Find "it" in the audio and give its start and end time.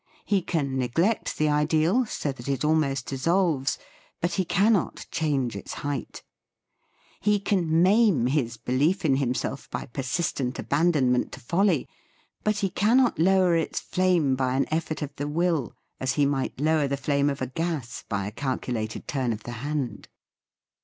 2.49-2.65